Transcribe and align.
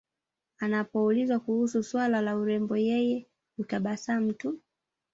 Anapoulizwa 0.57 1.39
kuhusu 1.39 1.83
swala 1.83 2.21
la 2.21 2.35
urembo 2.37 2.77
yeye 2.77 3.25
hutabasamu 3.57 4.33
tu 4.33 4.59